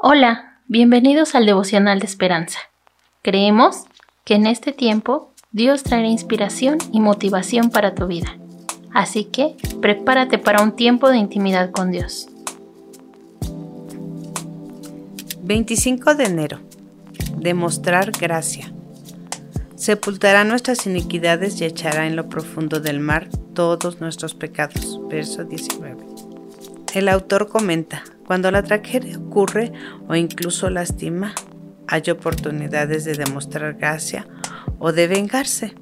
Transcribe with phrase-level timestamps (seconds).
[0.00, 2.60] Hola, bienvenidos al devocional de esperanza.
[3.20, 3.82] Creemos
[4.24, 8.38] que en este tiempo Dios traerá inspiración y motivación para tu vida.
[8.94, 12.28] Así que prepárate para un tiempo de intimidad con Dios.
[15.42, 16.60] 25 de enero.
[17.36, 18.72] Demostrar gracia.
[19.74, 25.00] Sepultará nuestras iniquidades y echará en lo profundo del mar todos nuestros pecados.
[25.08, 25.96] Verso 19.
[26.94, 29.72] El autor comenta, cuando la tragedia ocurre
[30.06, 31.32] o incluso lastima,
[31.86, 34.28] hay oportunidades de demostrar gracia
[34.78, 35.74] o de vengarse,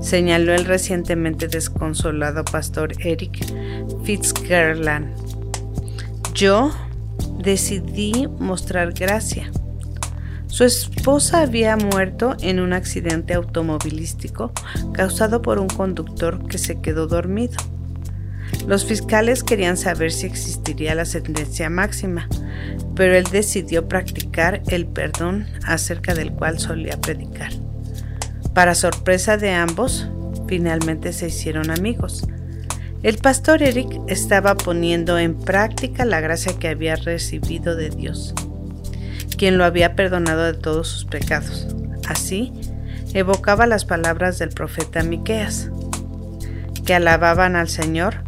[0.00, 3.44] señaló el recientemente desconsolado pastor Eric
[4.04, 5.08] Fitzgerald.
[6.34, 6.70] Yo
[7.38, 9.50] decidí mostrar gracia.
[10.46, 14.52] Su esposa había muerto en un accidente automovilístico
[14.92, 17.56] causado por un conductor que se quedó dormido.
[18.66, 22.28] Los fiscales querían saber si existiría la sentencia máxima,
[22.94, 27.50] pero él decidió practicar el perdón acerca del cual solía predicar.
[28.54, 30.08] Para sorpresa de ambos,
[30.46, 32.26] finalmente se hicieron amigos.
[33.02, 38.32] El pastor Eric estaba poniendo en práctica la gracia que había recibido de Dios,
[39.36, 41.66] quien lo había perdonado de todos sus pecados.
[42.06, 42.52] Así,
[43.12, 45.70] evocaba las palabras del profeta Miqueas,
[46.84, 48.22] que alababan al Señor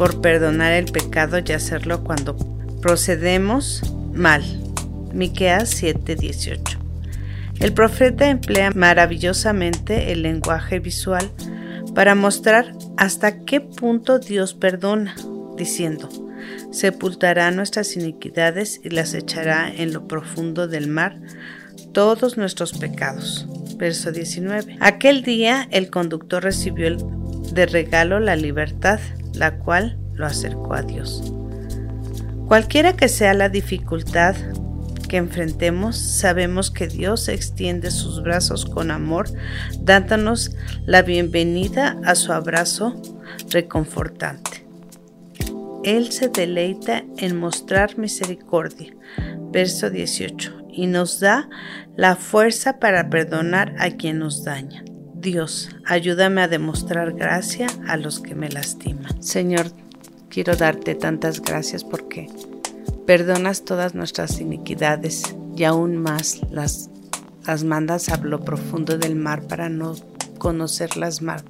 [0.00, 2.34] por perdonar el pecado y hacerlo cuando
[2.80, 3.82] procedemos
[4.14, 4.42] mal.
[5.12, 6.78] Miqueas 7:18.
[7.58, 11.30] El profeta emplea maravillosamente el lenguaje visual
[11.94, 15.14] para mostrar hasta qué punto Dios perdona,
[15.58, 16.08] diciendo,
[16.70, 21.20] sepultará nuestras iniquidades y las echará en lo profundo del mar
[21.92, 23.46] todos nuestros pecados.
[23.76, 24.78] Verso 19.
[24.80, 26.86] Aquel día el conductor recibió
[27.52, 29.00] de regalo la libertad,
[29.34, 31.22] la cual lo acercó a Dios.
[32.46, 34.34] Cualquiera que sea la dificultad
[35.08, 39.28] que enfrentemos, sabemos que Dios extiende sus brazos con amor,
[39.80, 40.56] dándonos
[40.86, 43.00] la bienvenida a su abrazo
[43.50, 44.64] reconfortante.
[45.82, 48.94] Él se deleita en mostrar misericordia,
[49.52, 51.48] verso 18, y nos da
[51.96, 54.84] la fuerza para perdonar a quien nos daña.
[55.20, 59.22] Dios, ayúdame a demostrar gracia a los que me lastiman.
[59.22, 59.66] Señor,
[60.30, 62.30] quiero darte tantas gracias porque
[63.06, 66.88] perdonas todas nuestras iniquidades y aún más las,
[67.46, 69.94] las mandas a lo profundo del mar para no
[70.38, 71.44] conocerlas más.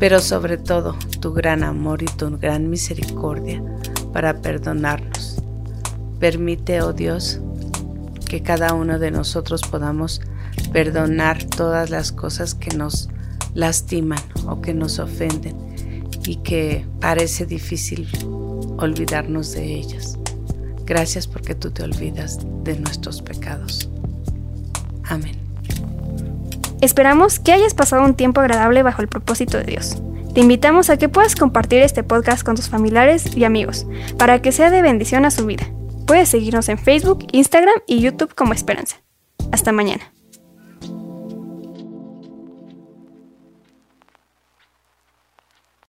[0.00, 3.62] Pero sobre todo tu gran amor y tu gran misericordia
[4.12, 5.40] para perdonarnos.
[6.18, 7.40] Permite, oh Dios,
[8.28, 10.20] que cada uno de nosotros podamos
[10.72, 13.08] perdonar todas las cosas que nos
[13.54, 15.56] lastiman o que nos ofenden
[16.24, 18.08] y que parece difícil
[18.78, 20.18] olvidarnos de ellas.
[20.84, 23.90] Gracias porque tú te olvidas de nuestros pecados.
[25.04, 25.36] Amén.
[26.80, 29.96] Esperamos que hayas pasado un tiempo agradable bajo el propósito de Dios.
[30.32, 33.86] Te invitamos a que puedas compartir este podcast con tus familiares y amigos
[34.18, 35.66] para que sea de bendición a su vida.
[36.06, 38.96] Puedes seguirnos en Facebook, Instagram y YouTube como Esperanza.
[39.50, 40.17] Hasta mañana.